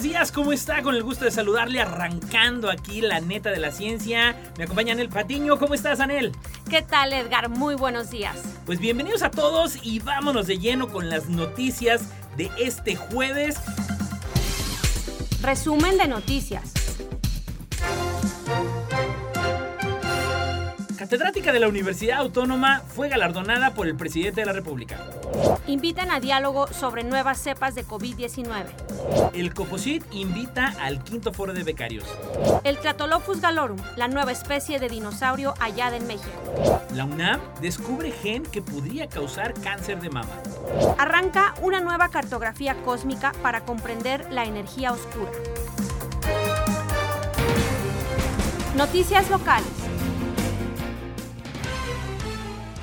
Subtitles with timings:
[0.00, 0.82] Buenos días, ¿cómo está?
[0.82, 4.34] Con el gusto de saludarle arrancando aquí la neta de la ciencia.
[4.56, 6.32] Me acompaña Anel Patiño, ¿cómo estás Anel?
[6.70, 7.50] ¿Qué tal Edgar?
[7.50, 8.38] Muy buenos días.
[8.64, 12.04] Pues bienvenidos a todos y vámonos de lleno con las noticias
[12.38, 13.56] de este jueves.
[15.42, 16.79] Resumen de noticias.
[21.10, 24.96] Catedrática de la Universidad Autónoma fue galardonada por el presidente de la República.
[25.66, 29.32] Invitan a diálogo sobre nuevas cepas de COVID-19.
[29.34, 32.04] El Coposit invita al quinto foro de becarios.
[32.62, 36.30] El Tratolophus galorum, la nueva especie de dinosaurio hallada en México.
[36.94, 40.40] La UNAM descubre gen que podría causar cáncer de mama.
[40.96, 45.32] Arranca una nueva cartografía cósmica para comprender la energía oscura.
[48.76, 49.79] Noticias locales.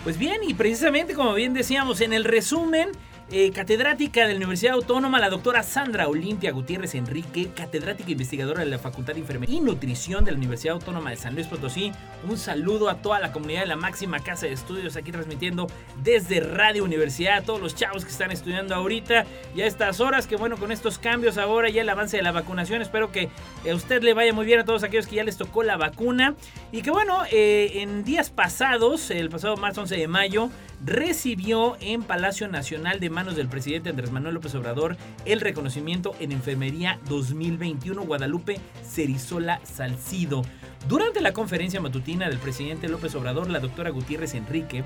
[0.08, 2.92] Pues bien, y precisamente como bien decíamos en el resumen,
[3.30, 8.70] eh, catedrática de la Universidad Autónoma, la doctora Sandra Olimpia Gutiérrez Enrique, catedrática investigadora de
[8.70, 11.92] la Facultad de Enfermería y Nutrición de la Universidad Autónoma de San Luis Potosí.
[12.30, 15.68] Un saludo a toda la comunidad de la máxima casa de estudios aquí transmitiendo
[16.02, 20.26] desde Radio Universidad, a todos los chavos que están estudiando ahorita y a estas horas,
[20.26, 23.30] que bueno, con estos cambios ahora ya el avance de la vacunación, espero que
[23.70, 26.36] a usted le vaya muy bien a todos aquellos que ya les tocó la vacuna
[26.72, 30.50] y que bueno, eh, en días pasados, el pasado marzo 11 de mayo,
[30.86, 36.32] recibió en Palacio Nacional de manos del presidente Andrés Manuel López Obrador el reconocimiento en
[36.32, 40.44] Enfermería 2021 Guadalupe Cerizola Salcido.
[40.88, 44.86] Durante la conferencia matutina del presidente López Obrador, la doctora Gutiérrez Enrique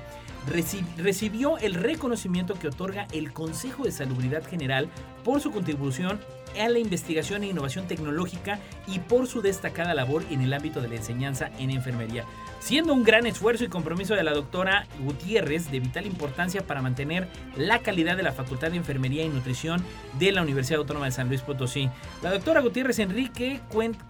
[0.96, 4.88] recibió el reconocimiento que otorga el Consejo de Salubridad General
[5.22, 6.18] por su contribución
[6.60, 10.88] a la investigación e innovación tecnológica y por su destacada labor en el ámbito de
[10.88, 12.24] la enseñanza en enfermería,
[12.62, 17.28] siendo un gran esfuerzo y compromiso de la doctora Gutiérrez de vital importancia para mantener
[17.56, 19.84] la calidad de la Facultad de Enfermería y Nutrición
[20.18, 21.90] de la Universidad Autónoma de San Luis Potosí.
[22.22, 23.60] La doctora Gutiérrez Enrique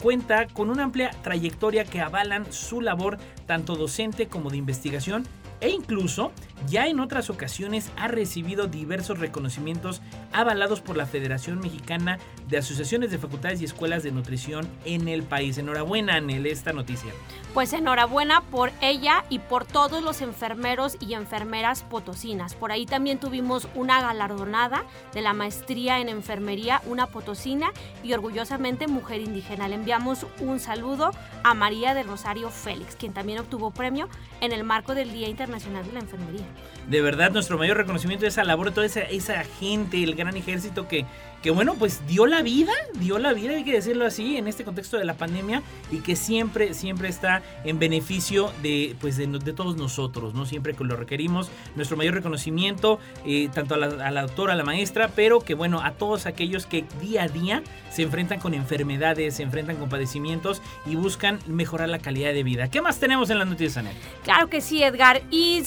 [0.02, 5.26] cuenta con una amplia trayectoria que avalan su labor tanto docente como de investigación
[5.62, 6.32] e incluso
[6.69, 10.02] ya en otras ocasiones ha recibido diversos reconocimientos
[10.32, 15.22] avalados por la Federación Mexicana de Asociaciones de Facultades y Escuelas de Nutrición en el
[15.22, 15.59] país.
[15.59, 17.12] Enhorabuena, Anel, esta noticia.
[17.54, 22.54] Pues enhorabuena por ella y por todos los enfermeros y enfermeras potosinas.
[22.54, 27.72] Por ahí también tuvimos una galardonada de la maestría en enfermería, una potosina
[28.03, 29.69] y orgullosamente mujer indígena.
[29.69, 31.12] Le enviamos un saludo
[31.44, 34.09] a María del Rosario Félix, quien también obtuvo premio
[34.41, 36.44] en el marco del Día Internacional de la Enfermería.
[36.88, 40.36] De verdad, nuestro mayor reconocimiento es esa labor de toda esa, esa gente, el gran
[40.36, 41.06] ejército que,
[41.42, 44.64] que, bueno, pues dio la vida, dio la vida, hay que decirlo así, en este
[44.64, 49.76] contexto de la pandemia y que siempre, siempre está en beneficio de, pues de, todos
[49.76, 50.46] nosotros, ¿no?
[50.46, 54.56] Siempre que lo requerimos, nuestro mayor reconocimiento, eh, tanto a la, a la, doctora, a
[54.56, 58.54] la maestra, pero que, bueno, a todos aquellos que día a día se enfrentan con
[58.54, 62.68] enfermedades, se enfrentan con padecimientos y buscan mejorar la calidad de vida.
[62.68, 63.96] ¿Qué más tenemos en las noticias, Anel?
[64.22, 65.22] Claro que sí, Edgar.
[65.30, 65.62] Y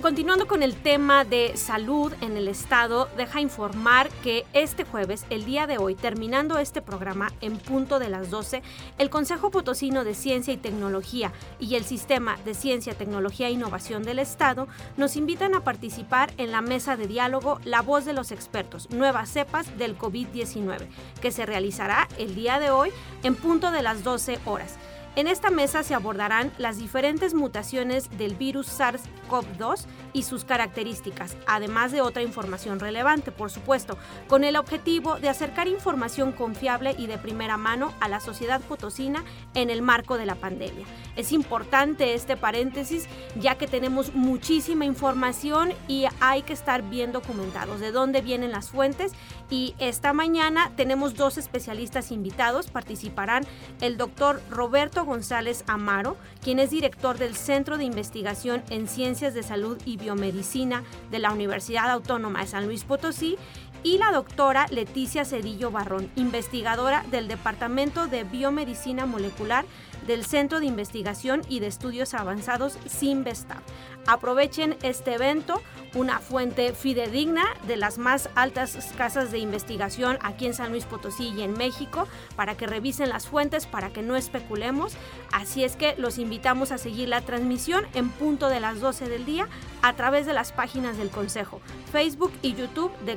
[0.00, 5.44] continuando con el tema de salud en el estado, deja informar que este jueves, el
[5.44, 8.62] día de hoy, terminando este programa en punto de las 12,
[8.98, 14.02] el Consejo Potosino de Ciencia y Tecnología y el Sistema de Ciencia, Tecnología e Innovación
[14.02, 18.32] del Estado nos invitan a participar en la mesa de diálogo La Voz de los
[18.32, 20.86] Expertos, Nuevas Cepas del COVID-19,
[21.20, 22.90] que se realizará el día de hoy
[23.22, 24.78] en punto de las 12 horas.
[25.16, 31.92] En esta mesa se abordarán las diferentes mutaciones del virus SARS-CoV-2 y sus características, además
[31.92, 33.98] de otra información relevante, por supuesto,
[34.28, 39.24] con el objetivo de acercar información confiable y de primera mano a la sociedad potosina
[39.54, 40.86] en el marco de la pandemia.
[41.16, 47.80] Es importante este paréntesis ya que tenemos muchísima información y hay que estar bien documentados
[47.80, 49.12] de dónde vienen las fuentes
[49.50, 53.44] y esta mañana tenemos dos especialistas invitados, participarán
[53.80, 59.42] el doctor Roberto González Amaro, quien es director del Centro de Investigación en Ciencias de
[59.42, 63.36] Salud y Biomedicina de la Universidad Autónoma de San Luis Potosí
[63.82, 69.64] y la doctora Leticia Cedillo Barrón, investigadora del Departamento de Biomedicina Molecular
[70.06, 73.60] del Centro de Investigación y de Estudios Avanzados CIMBESTAB.
[74.06, 75.60] Aprovechen este evento,
[75.94, 81.28] una fuente fidedigna de las más altas casas de investigación aquí en San Luis Potosí
[81.36, 84.94] y en México, para que revisen las fuentes, para que no especulemos.
[85.32, 89.26] Así es que los invitamos a seguir la transmisión en punto de las 12 del
[89.26, 89.48] día
[89.82, 91.60] a través de las páginas del Consejo,
[91.92, 93.16] Facebook y YouTube de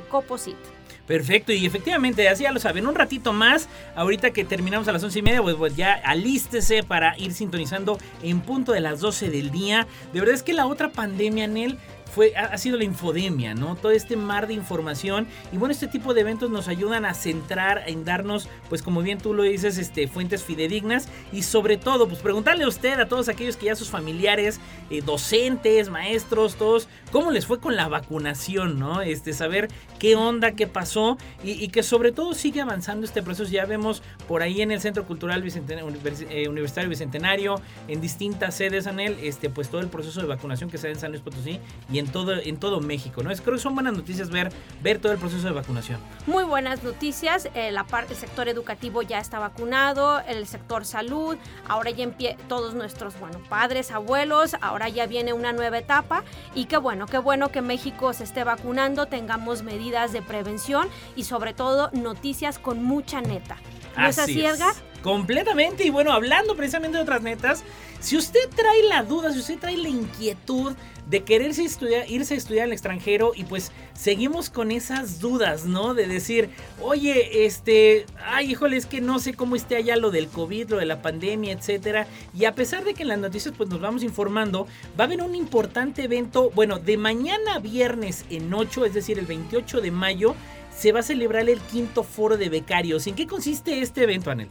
[1.06, 5.04] Perfecto, y efectivamente, así ya lo saben, un ratito más, ahorita que terminamos a las
[5.04, 9.28] once y media, pues, pues, ya alístese para ir sintonizando en punto de las 12
[9.28, 9.86] del día.
[10.14, 11.78] De verdad es que la otra pandemia, Nel,
[12.14, 13.74] fue, ha, sido la infodemia, ¿no?
[13.74, 15.26] Todo este mar de información.
[15.52, 19.18] Y bueno, este tipo de eventos nos ayudan a centrar, en darnos, pues como bien
[19.18, 21.08] tú lo dices, este, fuentes fidedignas.
[21.32, 25.02] Y sobre todo, pues preguntarle a usted, a todos aquellos que ya sus familiares, eh,
[25.04, 29.02] docentes, maestros, todos, cómo les fue con la vacunación, ¿no?
[29.02, 29.68] Este, saber
[29.98, 31.18] qué onda, qué pasó.
[31.42, 33.50] Y, que sobre todo sigue avanzando este proceso.
[33.50, 39.16] Ya vemos por ahí en el Centro Cultural eh, Universitario Bicentenario, en distintas sedes, Anel,
[39.20, 41.58] este, pues todo el proceso de vacunación que se da en San Luis Potosí
[41.92, 43.30] y en en todo, en todo México, ¿no?
[43.30, 44.52] Es, creo que son buenas noticias ver,
[44.82, 45.98] ver todo el proceso de vacunación.
[46.26, 51.36] Muy buenas noticias, eh, la parte, el sector educativo ya está vacunado, el sector salud,
[51.66, 56.24] ahora ya empiezan todos nuestros, bueno, padres, abuelos, ahora ya viene una nueva etapa
[56.54, 61.24] y qué bueno, qué bueno que México se esté vacunando, tengamos medidas de prevención y
[61.24, 63.56] sobre todo noticias con mucha neta.
[63.96, 64.74] ¿No es así, Edgar?
[65.04, 65.84] Completamente.
[65.84, 67.62] Y bueno, hablando precisamente de otras netas,
[68.00, 70.72] si usted trae la duda, si usted trae la inquietud
[71.10, 75.92] de quererse estudiar, irse a estudiar al extranjero y pues seguimos con esas dudas, ¿no?
[75.92, 76.48] De decir,
[76.80, 80.76] oye, este, ay, híjole, es que no sé cómo esté allá lo del COVID, lo
[80.78, 82.06] de la pandemia, etcétera.
[82.32, 84.66] Y a pesar de que en las noticias pues nos vamos informando,
[84.98, 89.26] va a haber un importante evento, bueno, de mañana viernes en 8, es decir, el
[89.26, 90.34] 28 de mayo,
[90.76, 93.06] se va a celebrar el quinto foro de becarios.
[93.06, 94.50] ¿En qué consiste este evento, Anel?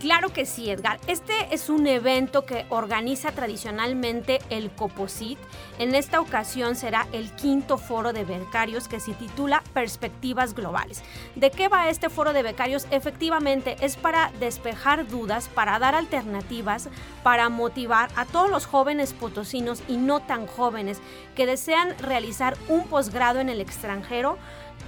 [0.00, 0.98] Claro que sí, Edgar.
[1.06, 5.38] Este es un evento que organiza tradicionalmente el COPOSIT.
[5.78, 11.02] En esta ocasión será el quinto foro de becarios que se titula Perspectivas Globales.
[11.36, 12.86] ¿De qué va este foro de becarios?
[12.90, 16.88] Efectivamente, es para despejar dudas, para dar alternativas,
[17.22, 21.00] para motivar a todos los jóvenes potosinos y no tan jóvenes
[21.34, 24.38] que desean realizar un posgrado en el extranjero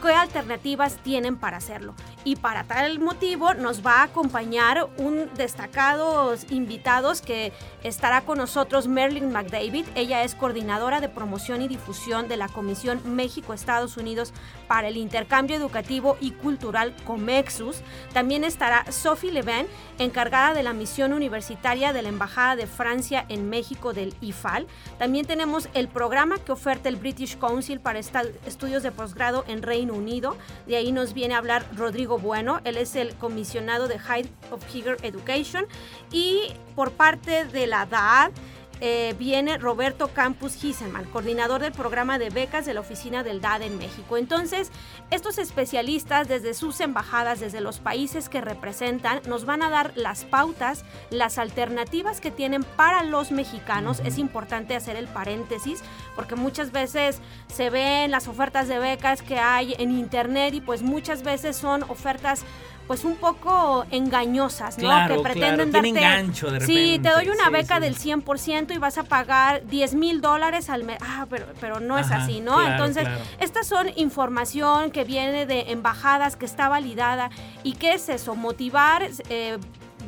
[0.01, 1.95] qué alternativas tienen para hacerlo.
[2.23, 7.53] Y para tal motivo nos va a acompañar un destacado invitados que
[7.83, 9.87] estará con nosotros Merlin McDavid.
[9.95, 14.35] Ella es coordinadora de promoción y difusión de la Comisión México-Estados Unidos
[14.69, 17.81] para el Intercambio Educativo y Cultural COMEXUS.
[18.13, 19.67] También estará Sophie Leven,
[19.99, 24.67] encargada de la misión universitaria de la Embajada de Francia en México del IFAL.
[24.99, 29.95] También tenemos el programa que oferta el British Council para estudios de posgrado en Reino
[29.95, 30.37] Unido.
[30.67, 32.61] De ahí nos viene a hablar Rodrigo Bueno.
[32.65, 35.67] Él es el comisionado de High of Higher Education.
[36.11, 38.33] Y por parte de la DAAD,
[38.81, 43.63] eh, viene Roberto Campus Giseman, coordinador del programa de becas de la oficina del DAD
[43.63, 44.17] en México.
[44.17, 44.71] Entonces,
[45.11, 50.25] estos especialistas desde sus embajadas, desde los países que representan, nos van a dar las
[50.25, 54.01] pautas, las alternativas que tienen para los mexicanos.
[54.05, 55.83] Es importante hacer el paréntesis
[56.17, 60.83] porque muchas veces se ven las ofertas de becas que hay en internet y pues
[60.83, 62.45] muchas veces son ofertas
[62.91, 64.91] pues un poco engañosas, ¿no?
[65.07, 65.91] que pretenden darte...
[65.91, 66.75] engancho de repente.
[66.75, 70.83] Sí, te doy una beca del 100% y vas a pagar 10 mil dólares al
[70.83, 70.99] mes.
[71.01, 72.61] Ah, pero, pero no es así, ¿no?
[72.61, 73.07] Entonces,
[73.39, 77.31] estas son información que viene de embajadas, que está validada.
[77.63, 78.35] ¿Y qué es eso?
[78.35, 79.09] Motivar...
[79.29, 79.59] Eh,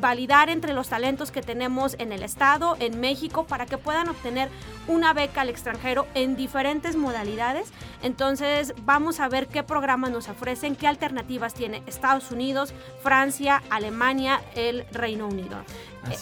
[0.03, 4.49] validar entre los talentos que tenemos en el Estado, en México, para que puedan obtener
[4.89, 7.71] una beca al extranjero en diferentes modalidades.
[8.01, 14.41] Entonces vamos a ver qué programas nos ofrecen, qué alternativas tiene Estados Unidos, Francia, Alemania,
[14.55, 15.63] el Reino Unido.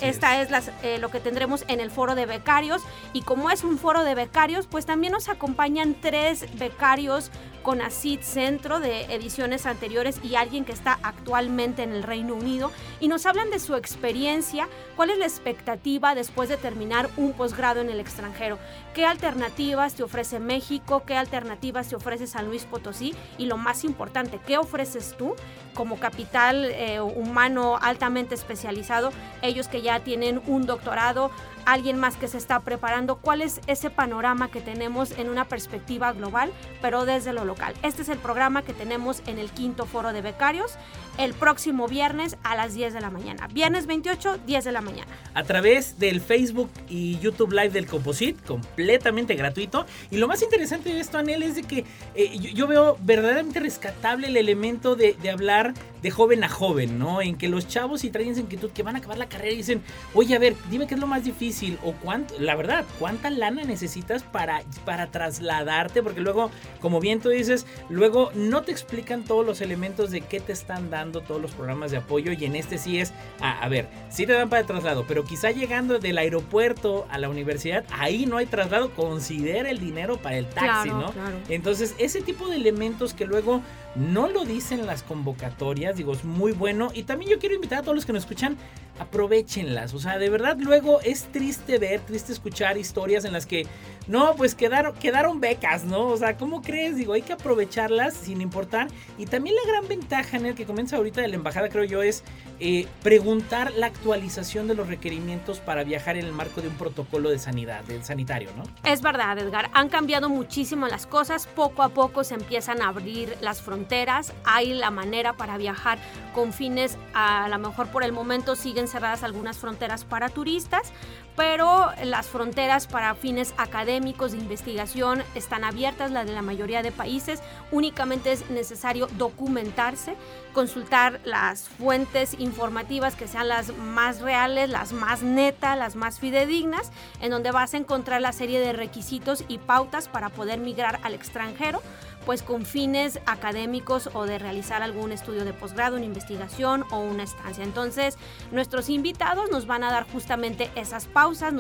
[0.01, 2.81] Esta es, eh, lo que tendremos en el foro de becarios.
[3.13, 8.21] Y como es un foro de becarios, pues también nos acompañan tres becarios con ACID
[8.21, 12.71] Centro de ediciones anteriores y alguien que está actualmente en el Reino Unido.
[12.99, 17.81] Y nos hablan de su experiencia, cuál es la expectativa después de terminar un posgrado
[17.81, 18.57] en el extranjero,
[18.93, 23.83] qué alternativas te ofrece México, qué alternativas te ofrece San Luis Potosí y lo más
[23.83, 25.35] importante, qué ofreces tú
[25.73, 29.11] como capital eh, humano altamente especializado,
[29.41, 31.31] ellos que ya tienen un doctorado
[31.65, 36.11] alguien más que se está preparando, cuál es ese panorama que tenemos en una perspectiva
[36.13, 36.51] global,
[36.81, 37.73] pero desde lo local.
[37.83, 40.77] Este es el programa que tenemos en el quinto foro de becarios
[41.17, 43.47] el próximo viernes a las 10 de la mañana.
[43.47, 45.11] Viernes 28, 10 de la mañana.
[45.33, 49.85] A través del Facebook y YouTube Live del Composite, completamente gratuito.
[50.09, 54.27] Y lo más interesante de esto, Anel, es de que eh, yo, veo verdaderamente rescatable
[54.27, 57.21] el elemento de, de, hablar de joven a joven, ¿no?
[57.21, 59.57] En que los chavos y traen esa inquietud que van a acabar la carrera y
[59.57, 61.50] dicen, oye, a ver, dime qué es lo más difícil
[61.83, 67.29] o cuánto, la verdad, cuánta lana necesitas para, para trasladarte, porque luego, como bien tú
[67.29, 71.51] dices, luego no te explican todos los elementos de qué te están dando todos los
[71.51, 74.67] programas de apoyo y en este sí es, a ver, sí te dan para el
[74.67, 79.79] traslado, pero quizá llegando del aeropuerto a la universidad, ahí no hay traslado, considera el
[79.79, 81.13] dinero para el taxi, ¿no?
[81.49, 83.61] Entonces, ese tipo de elementos que luego
[83.95, 86.91] no lo dicen las convocatorias, digo, es muy bueno.
[86.93, 88.57] Y también yo quiero invitar a todos los que nos escuchan,
[88.99, 89.93] aprovechenlas.
[89.93, 93.65] O sea, de verdad, luego es triste ver, triste escuchar historias en las que,
[94.05, 96.05] no, pues quedaron, quedaron becas, ¿no?
[96.09, 96.97] O sea, ¿cómo crees?
[96.97, 98.89] Digo, hay que aprovecharlas sin importar.
[99.17, 102.03] Y también la gran ventaja en el que comienza ahorita de la embajada, creo yo,
[102.03, 102.23] es
[102.59, 107.31] eh, preguntar la actualización de los requerimientos para viajar en el marco de un protocolo
[107.31, 108.63] de sanidad, del sanitario, ¿no?
[108.87, 109.71] Es verdad, Edgar.
[109.73, 111.47] Han cambiado muchísimo las cosas.
[111.47, 115.97] Poco a poco se empiezan a abrir las fronteras hay la manera para viajar
[116.33, 120.91] con fines, a lo mejor por el momento siguen cerradas algunas fronteras para turistas,
[121.35, 126.91] pero las fronteras para fines académicos de investigación están abiertas, las de la mayoría de
[126.91, 127.41] países.
[127.71, 130.15] Únicamente es necesario documentarse,
[130.53, 136.91] consultar las fuentes informativas que sean las más reales, las más netas, las más fidedignas,
[137.21, 141.13] en donde vas a encontrar la serie de requisitos y pautas para poder migrar al
[141.13, 141.81] extranjero
[142.25, 147.23] pues con fines académicos o de realizar algún estudio de posgrado, una investigación o una
[147.23, 147.63] estancia.
[147.63, 148.17] Entonces,
[148.51, 151.53] nuestros invitados nos van a dar justamente esas pausas,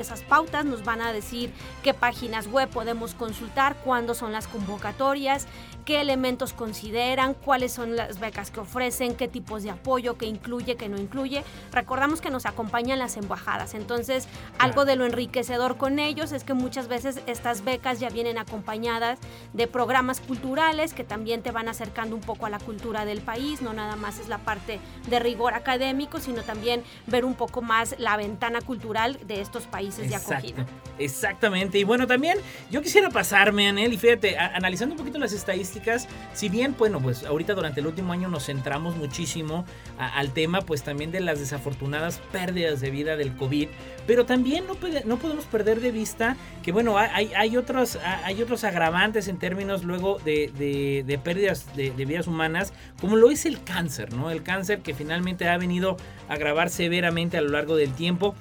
[0.00, 5.46] esas pautas, nos van a decir qué páginas web podemos consultar, cuándo son las convocatorias,
[5.84, 10.76] qué elementos consideran, cuáles son las becas que ofrecen, qué tipos de apoyo, qué incluye,
[10.76, 11.44] qué no incluye.
[11.72, 16.54] Recordamos que nos acompañan las embajadas, entonces algo de lo enriquecedor con ellos es que
[16.54, 19.18] muchas veces estas becas ya vienen acompañadas
[19.52, 23.62] de programas culturales que también te van acercando un poco a la cultura del país,
[23.62, 27.96] no nada más es la parte de rigor académico, sino también ver un poco más
[27.98, 30.66] la ventana cultural de estos países de acogida.
[30.98, 32.38] Exactamente, y bueno, también
[32.70, 37.24] yo quisiera pasarme, Anel, y fíjate, analizando un poquito las estadísticas, si bien, bueno, pues
[37.24, 39.64] ahorita durante el último año nos centramos muchísimo
[39.98, 43.68] al tema, pues también de las desafortunadas pérdidas de vida del COVID,
[44.06, 48.64] pero también no, no podemos perder de vista que, bueno, hay, hay, otros, hay otros
[48.64, 54.12] agravantes en términos luego de, de, pérdidas de, vidas humanas, como lo es el cáncer,
[54.12, 54.30] ¿no?
[54.30, 55.96] El cáncer que finalmente ha venido
[56.28, 58.34] a agravar severamente a lo largo del tiempo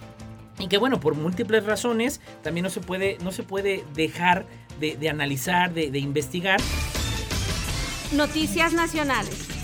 [0.59, 4.45] y que bueno, por múltiples razones también no se puede, no se puede dejar
[4.79, 6.59] de, analizar, de, de investigar.
[8.13, 9.55] Noticias nacionales.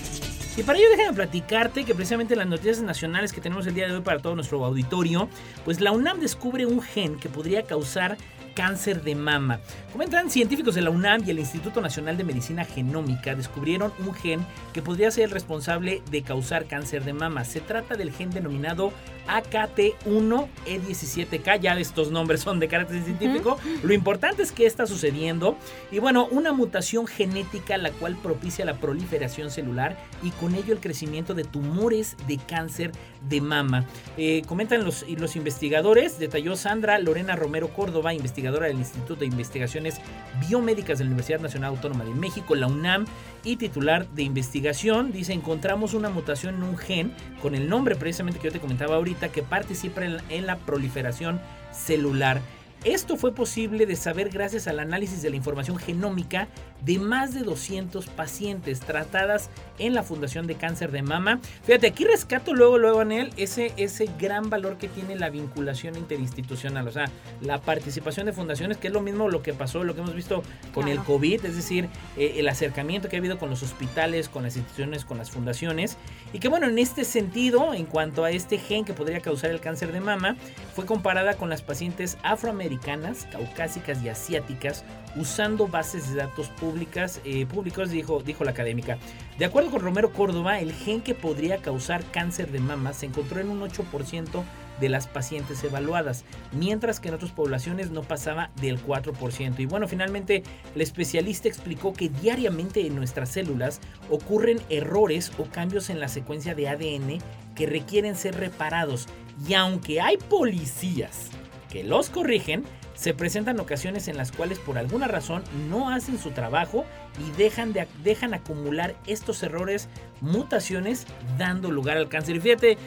[0.57, 3.95] Y para ello déjame platicarte que precisamente las noticias nacionales que tenemos el día de
[3.95, 5.29] hoy para todo nuestro auditorio,
[5.63, 8.17] pues la UNAM descubre un gen que podría causar
[8.53, 9.59] cáncer de mama.
[9.91, 14.45] Comentan científicos de la UNAM y el Instituto Nacional de Medicina Genómica descubrieron un gen
[14.73, 17.43] que podría ser el responsable de causar cáncer de mama.
[17.45, 18.91] Se trata del gen denominado
[19.27, 21.59] AKT1E17K.
[21.59, 23.57] Ya estos nombres son de carácter científico.
[23.83, 25.57] Lo importante es que está sucediendo.
[25.91, 30.79] Y bueno, una mutación genética la cual propicia la proliferación celular y con ello el
[30.79, 32.91] crecimiento de tumores de cáncer
[33.29, 33.85] de mama.
[34.17, 40.01] Eh, comentan los, los investigadores, detalló Sandra Lorena Romero Córdoba, investigadora del Instituto de Investigaciones
[40.47, 43.05] Biomédicas de la Universidad Nacional Autónoma de México, la UNAM,
[43.43, 45.11] y titular de investigación.
[45.11, 48.95] Dice, encontramos una mutación en un gen con el nombre precisamente que yo te comentaba
[48.95, 51.39] ahorita que participa en la proliferación
[51.71, 52.41] celular.
[52.83, 56.47] Esto fue posible de saber gracias al análisis de la información genómica
[56.81, 61.39] de más de 200 pacientes tratadas en la Fundación de Cáncer de Mama.
[61.63, 65.95] Fíjate, aquí rescato luego, luego, en él ese, ese gran valor que tiene la vinculación
[65.95, 67.09] interinstitucional, o sea,
[67.41, 70.43] la participación de fundaciones, que es lo mismo lo que pasó, lo que hemos visto
[70.73, 74.43] con el COVID, es decir, eh, el acercamiento que ha habido con los hospitales, con
[74.43, 75.97] las instituciones, con las fundaciones.
[76.33, 79.59] Y que bueno, en este sentido, en cuanto a este gen que podría causar el
[79.59, 80.35] cáncer de mama,
[80.75, 84.83] fue comparada con las pacientes afroamericanas caucásicas y asiáticas
[85.15, 88.97] usando bases de datos públicas, eh, públicos, dijo, dijo la académica.
[89.37, 93.41] De acuerdo con Romero Córdoba, el gen que podría causar cáncer de mama se encontró
[93.41, 94.43] en un 8%
[94.79, 96.23] de las pacientes evaluadas,
[96.53, 99.59] mientras que en otras poblaciones no pasaba del 4%.
[99.59, 105.89] Y bueno, finalmente el especialista explicó que diariamente en nuestras células ocurren errores o cambios
[105.89, 107.17] en la secuencia de ADN
[107.53, 109.07] que requieren ser reparados.
[109.45, 111.29] Y aunque hay policías
[111.69, 112.63] que los corrigen,
[113.01, 116.85] se presentan ocasiones en las cuales por alguna razón no hacen su trabajo
[117.17, 119.89] y dejan, de, dejan acumular estos errores,
[120.21, 122.35] mutaciones, dando lugar al cáncer.
[122.35, 122.77] Y fíjate,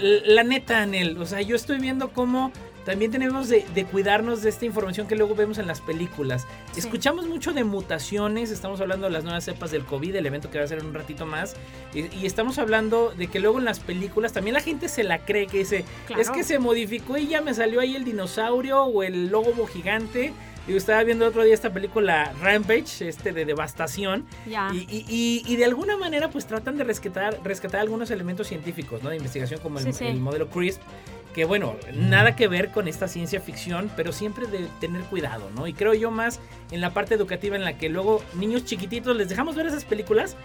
[0.00, 2.52] la neta, Anel, o sea, yo estoy viendo cómo
[2.84, 6.46] también tenemos de, cuidarnos de esta información que luego vemos en las películas.
[6.76, 10.58] Escuchamos mucho de mutaciones, estamos hablando de las nuevas cepas del COVID, el evento que
[10.58, 11.56] va a ser en un ratito más,
[11.94, 15.46] y, estamos hablando de que luego en las películas también la gente se la cree,
[15.46, 15.84] que dice,
[16.18, 20.32] es que se modificó y ya me salió ahí el dinosaurio o el lobo gigante.
[20.68, 24.26] Yo estaba viendo el otro día esta película Rampage, este de devastación.
[24.72, 29.10] Y, de alguna manera pues tratan de rescatar, rescatar algunos elementos científicos, ¿no?
[29.10, 30.80] De investigación como el, el modelo CRISP
[31.34, 35.66] que bueno, nada que ver con esta ciencia ficción, pero siempre de tener cuidado, ¿no?
[35.66, 39.28] Y creo yo más en la parte educativa en la que luego niños chiquititos les
[39.28, 40.36] dejamos ver esas películas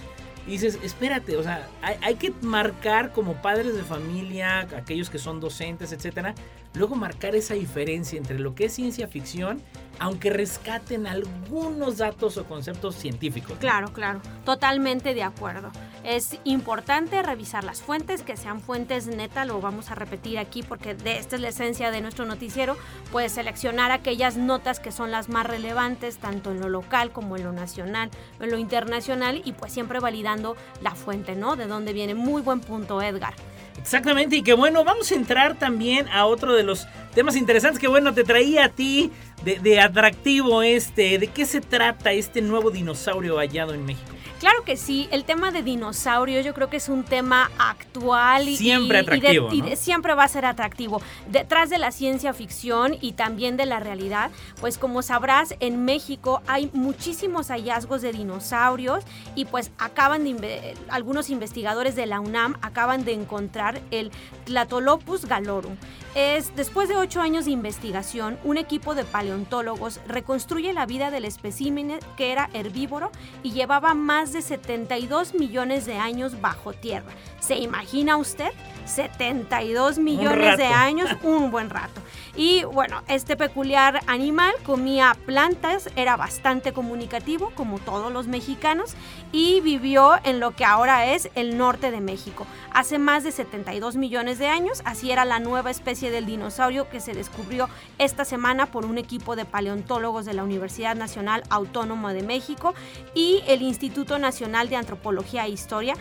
[0.48, 5.40] y dices, espérate, o sea, hay, que marcar como padres de familia, aquellos que son
[5.40, 6.36] docentes, etcétera,
[6.76, 9.60] luego marcar esa diferencia entre lo que es ciencia ficción,
[9.98, 13.58] aunque rescaten algunos datos o conceptos científicos.
[13.60, 15.72] Claro, claro, totalmente de acuerdo.
[16.06, 20.94] Es importante revisar las fuentes, que sean fuentes neta, lo vamos a repetir aquí porque
[20.94, 22.78] de esta es la esencia de nuestro noticiero,
[23.12, 27.44] puedes seleccionar aquellas notas que son las más relevantes, tanto en lo local como en
[27.44, 31.56] lo nacional, en lo internacional, y pues siempre validando la fuente, ¿no?
[31.56, 32.14] De dónde viene.
[32.14, 33.34] Muy buen punto, Edgar.
[33.80, 37.88] Exactamente, y que bueno, vamos a entrar también a otro de los temas interesantes que
[37.88, 39.12] bueno, te traía a ti
[39.44, 44.15] de atractivo este, ¿de qué se trata este nuevo dinosaurio hallado en México?
[44.46, 48.56] Claro que sí, el tema de dinosaurios yo creo que es un tema actual y,
[48.56, 51.02] siempre, atractivo, siempre va a ser atractivo.
[51.28, 54.30] Detrás de la ciencia ficción y también de la realidad,
[54.62, 61.32] pues como sabrás, en México hay muchísimos hallazgos de dinosaurios y pues acaban de algunos
[61.32, 64.12] investigadores de la UNAM acaban de encontrar el
[64.44, 65.76] Tlatolopus galorum.
[66.16, 71.26] Es después de ocho años de investigación, un equipo de paleontólogos reconstruye la vida del
[71.26, 73.12] espécimen que era herbívoro
[73.44, 77.12] y llevaba más de 72 millones de años bajo tierra.
[77.42, 78.52] ¿Se imagina usted?
[78.86, 82.02] 72 millones de años, un buen rato.
[82.38, 88.96] Y bueno, este peculiar animal comía plantas, era bastante comunicativo, como todos los mexicanos,
[89.32, 92.46] y vivió en lo que ahora es el norte de México.
[92.74, 97.00] Hace más de 72 millones de años, así era la nueva especie del dinosaurio que
[97.00, 102.24] se descubrió esta semana por un equipo de paleontólogos de la Universidad Nacional Autónoma de
[102.24, 102.74] México
[103.14, 105.96] y el Instituto Nacional de Antropología e Historia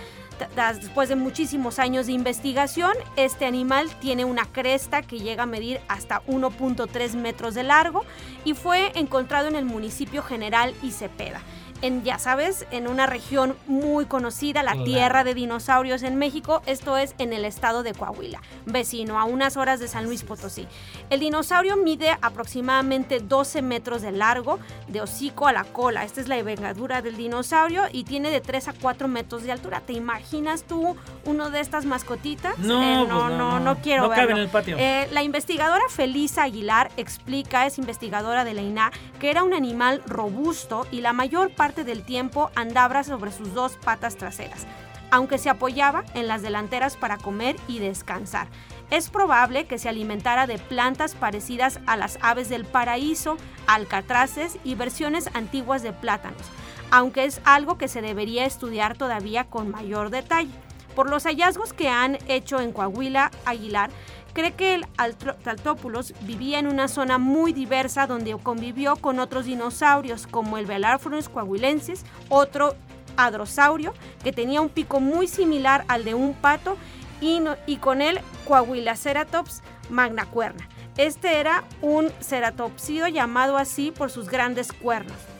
[0.80, 5.80] después de muchísimos años de investigación, este animal tiene una cresta que llega a medir
[5.88, 8.04] hasta 1.3 metros de largo
[8.44, 11.40] y fue encontrado en el municipio general Icepeda
[11.84, 16.97] en, ya sabes, en una región muy conocida, la tierra de dinosaurios en México, esto
[16.97, 20.66] es en el estado de Coahuila, vecino a unas horas de San Luis Potosí.
[21.10, 26.04] El dinosaurio mide aproximadamente 12 metros de largo, de hocico a la cola.
[26.04, 29.82] Esta es la envergadura del dinosaurio y tiene de 3 a 4 metros de altura.
[29.82, 32.58] ¿Te imaginas tú uno de estas mascotitas?
[32.60, 34.78] No, eh, pues no, no, no, quiero no cabe en el patio.
[34.78, 40.02] Eh, la investigadora Felisa Aguilar explica, es investigadora de la INA, que era un animal
[40.06, 44.67] robusto y la mayor parte del tiempo andaba sobre sus dos patas traseras,
[45.10, 48.47] aunque se apoyaba en las delanteras para comer y descansar.
[48.91, 54.76] Es probable que se alimentara de plantas parecidas a las aves del paraíso, alcatraces y
[54.76, 56.43] versiones antiguas de plátanos,
[56.91, 60.52] aunque es algo que se debería estudiar todavía con mayor detalle.
[60.95, 63.91] Por los hallazgos que han hecho en Coahuila, Aguilar
[64.34, 70.26] cree que el Altópulos vivía en una zona muy diversa donde convivió con otros dinosaurios
[70.26, 72.75] como el Velarfrus coahuilensis, otro
[73.16, 76.76] hadrosaurio que tenía un pico muy similar al de un pato
[77.20, 80.68] y, y con el Coahuilaceratops magnacuerna.
[80.97, 85.33] Este era un ceratopsido llamado así por sus grandes cuernos.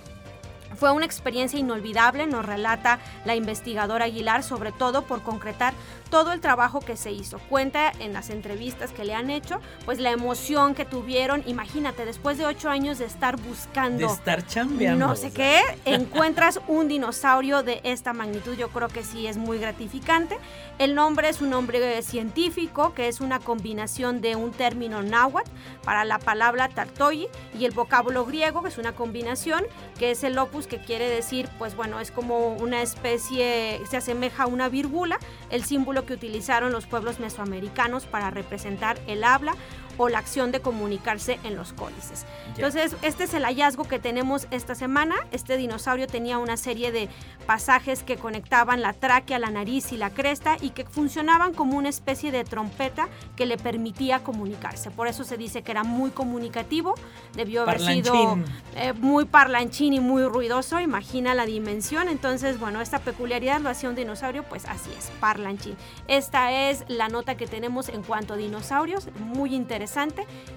[0.85, 5.73] Fue una experiencia inolvidable, nos relata la investigadora Aguilar, sobre todo por concretar
[6.11, 7.39] todo el trabajo que se hizo.
[7.39, 11.43] Cuenta en las entrevistas que le han hecho, pues la emoción que tuvieron.
[11.47, 14.07] Imagínate, después de ocho años de estar buscando.
[14.07, 15.09] De estar chambeando.
[15.09, 18.55] No sé qué, encuentras un dinosaurio de esta magnitud.
[18.55, 20.37] Yo creo que sí es muy gratificante.
[20.79, 25.51] El nombre es un nombre científico, que es una combinación de un término náhuatl
[25.83, 29.65] para la palabra tartoyi y el vocábulo griego, que es una combinación,
[29.99, 34.45] que es el opus, que quiere decir, pues bueno, es como una especie, se asemeja
[34.45, 35.19] a una vírgula,
[35.51, 39.55] el símbolo que utilizaron los pueblos mesoamericanos para representar el habla
[39.97, 42.27] o la acción de comunicarse en los códices.
[42.57, 45.15] Entonces, este es el hallazgo que tenemos esta semana.
[45.31, 47.09] Este dinosaurio tenía una serie de
[47.47, 51.89] pasajes que conectaban la tráquea, la nariz y la cresta y que funcionaban como una
[51.89, 54.91] especie de trompeta que le permitía comunicarse.
[54.91, 56.95] Por eso se dice que era muy comunicativo,
[57.35, 58.39] debió haber sido
[58.77, 62.09] eh, muy parlanchín y muy ruidoso, imagina la dimensión.
[62.09, 65.77] Entonces, bueno, esta peculiaridad lo hacía un dinosaurio, pues así es, parlanchín.
[66.09, 69.84] Esta es la nota que tenemos en cuanto a dinosaurios, muy interesante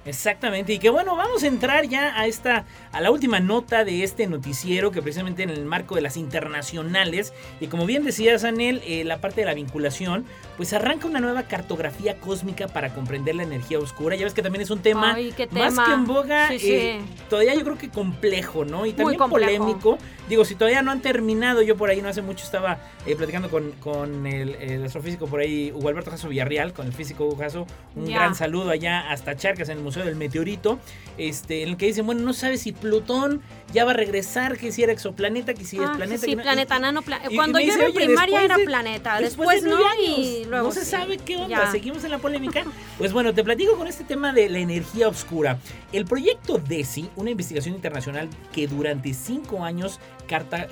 [0.07, 4.05] Exactamente, y que bueno, vamos a entrar ya a esta, a la última nota de
[4.05, 8.83] este noticiero, que precisamente en el marco de las internacionales, y como bien decías, Anel,
[8.87, 10.25] eh, la parte de la vinculación,
[10.57, 14.17] pues arranca una nueva cartografía cósmica para comprender la energía oscura.
[14.17, 15.17] Ya ves que también es un tema
[15.51, 18.87] más que en boga, eh, todavía yo creo que complejo, ¿no?
[18.87, 19.99] Y también polémico.
[20.29, 23.49] Digo, si todavía no han terminado, yo por ahí no hace mucho estaba eh, platicando
[23.49, 28.07] con, el, astrofísico por ahí, Hugo Alberto Jasso Villarreal, con el físico Hugo Jasso, un
[28.07, 30.79] gran saludo allá hasta Charcas en el Museo del Meteorito,
[31.19, 33.41] este, en el que dicen, bueno, no sabes si Plutón
[33.73, 36.25] ya va a regresar, que si era exoplaneta, que si es ah, planeta.
[36.25, 37.03] Sí, planeta, nano,
[37.35, 41.71] Cuando yo era primaria era planeta, después, no, y luego No se sabe qué onda,
[41.71, 42.65] seguimos en la polémica.
[42.99, 45.59] pues bueno, te platico con este tema de la energía oscura.
[45.93, 50.01] El proyecto DESI, una investigación internacional que durante cinco años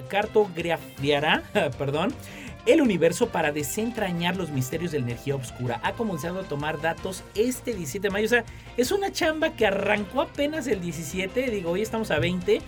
[0.08, 1.42] cartografiará,
[1.78, 2.12] perdón,
[2.66, 5.80] el universo para desentrañar los misterios de la energía oscura.
[5.82, 8.26] Ha comenzado a tomar datos este 17 de mayo.
[8.26, 8.44] O sea,
[8.76, 11.50] es una chamba que arrancó apenas el 17.
[11.50, 12.60] Digo, hoy estamos a 20.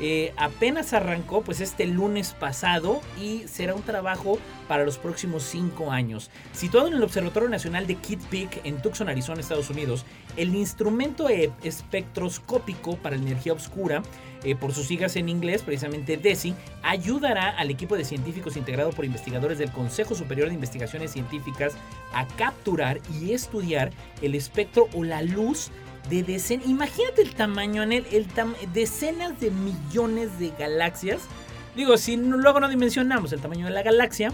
[0.00, 5.92] Eh, apenas arrancó pues este lunes pasado y será un trabajo para los próximos cinco
[5.92, 6.30] años.
[6.52, 11.28] Situado en el Observatorio Nacional de Kitt Peak en Tucson, Arizona, Estados Unidos, el instrumento
[11.28, 14.02] e-, espectroscópico para la energía oscura,
[14.42, 19.04] eh, por sus siglas en inglés, precisamente DESI, ayudará al equipo de científicos integrado por
[19.04, 21.74] investigadores del Consejo Superior de Investigaciones Científicas
[22.14, 23.90] a capturar y estudiar
[24.22, 25.70] el espectro o la luz
[26.10, 28.26] de decenas, imagínate el tamaño en él, el
[28.72, 31.22] decenas de millones de galaxias.
[31.76, 34.32] Digo, si luego no dimensionamos el tamaño de la galaxia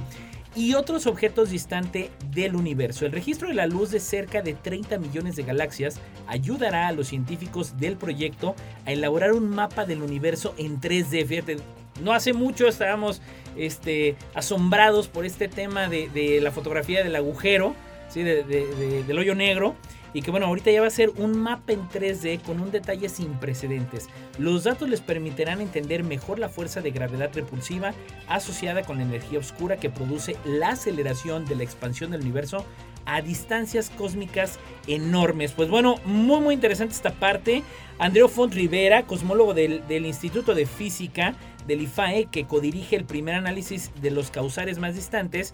[0.56, 3.04] y otros objetos distantes del universo.
[3.04, 7.08] El registro de la luz de cerca de 30 millones de galaxias ayudará a los
[7.08, 11.26] científicos del proyecto a elaborar un mapa del universo en 3D.
[11.26, 11.58] Fíjate,
[12.02, 13.20] no hace mucho estábamos
[13.56, 17.74] este, asombrados por este tema de, la fotografía del agujero,
[18.08, 18.22] ¿sí?
[18.22, 19.76] del hoyo negro
[20.16, 23.11] y que bueno, ahorita ya va a ser un mapa en 3D con un detalle
[23.11, 24.09] sin precedentes.
[24.38, 27.92] Los datos les permitirán entender mejor la fuerza de gravedad repulsiva
[28.26, 32.64] asociada con la energía oscura que produce la aceleración de la expansión del universo
[33.05, 35.52] a distancias cósmicas enormes.
[35.52, 37.62] Pues bueno, muy muy interesante esta parte.
[37.98, 41.35] Andreo Font Rivera, cosmólogo del, Instituto de Física
[41.66, 45.52] del IFAE, que codirige el primer análisis de los causares más distantes,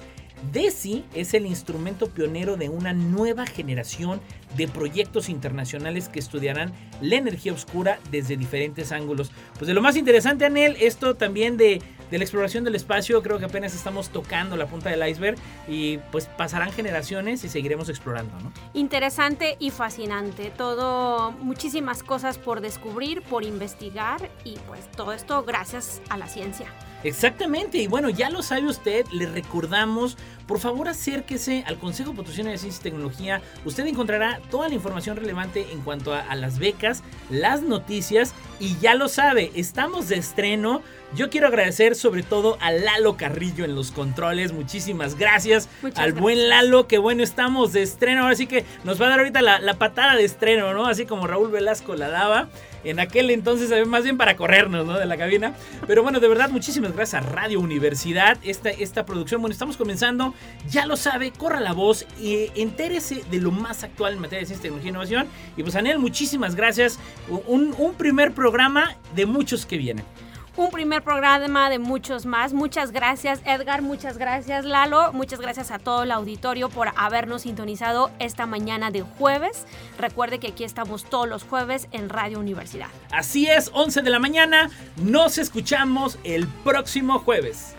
[0.52, 4.20] DESI es el instrumento pionero de una nueva generación
[4.56, 9.30] de proyectos internacionales que estudiarán la energía oscura desde diferentes ángulos.
[9.54, 11.80] Pues de lo más interesante, Anel, esto también de
[12.12, 13.22] de la exploración del espacio.
[13.22, 17.88] Creo que apenas estamos tocando la punta del iceberg y pues pasarán generaciones y seguiremos
[17.88, 18.52] explorando, ¿no?
[18.74, 20.52] Interesante y fascinante.
[20.56, 26.66] Todo, muchísimas cosas por descubrir, por investigar y pues todo esto gracias a la ciencia.
[27.04, 32.50] Exactamente, y bueno, ya lo sabe usted, le recordamos, por favor acérquese al Consejo Potosino
[32.50, 36.58] de Ciencia y Tecnología, usted encontrará toda la información relevante en cuanto a, a las
[36.58, 40.82] becas, las noticias, y ya lo sabe, estamos de estreno,
[41.14, 44.54] yo quiero agradecer sobre todo a Lalo Carrillo en los controles.
[44.54, 46.22] Muchísimas gracias Muchas al gracias.
[46.22, 46.88] buen Lalo.
[46.88, 48.22] Que bueno, estamos de estreno.
[48.22, 50.86] Ahora sí que nos va a dar ahorita la, la patada de estreno, ¿no?
[50.86, 52.48] Así como Raúl Velasco la daba.
[52.84, 54.98] En aquel entonces, eh, más bien para corrernos, ¿no?
[54.98, 55.54] De la cabina.
[55.86, 58.38] Pero bueno, de verdad, muchísimas gracias a Radio Universidad.
[58.42, 60.34] Esta, esta producción, bueno, estamos comenzando.
[60.68, 64.46] Ya lo sabe, corra la voz y entérese de lo más actual en materia de
[64.46, 65.26] ciencia, tecnología e innovación.
[65.56, 66.98] Y pues, Anel, muchísimas gracias.
[67.46, 70.04] Un, un primer programa de muchos que vienen.
[70.54, 72.52] Un primer programa de muchos más.
[72.52, 78.10] Muchas gracias Edgar, muchas gracias Lalo, muchas gracias a todo el auditorio por habernos sintonizado
[78.18, 79.66] esta mañana de jueves.
[79.98, 82.88] Recuerde que aquí estamos todos los jueves en Radio Universidad.
[83.10, 84.70] Así es, 11 de la mañana.
[84.96, 87.74] Nos escuchamos el próximo jueves.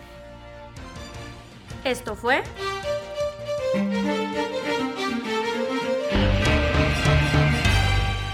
[1.84, 2.42] Esto fue...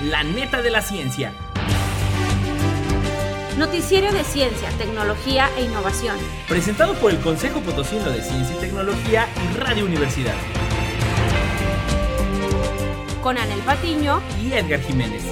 [0.03, 1.33] La neta de la ciencia.
[3.61, 6.17] Noticiero de Ciencia, Tecnología e Innovación.
[6.49, 10.35] Presentado por el Consejo Potosino de Ciencia y Tecnología y Radio Universidad.
[13.23, 15.25] Con Anel Patiño Y Edgar Jiménez.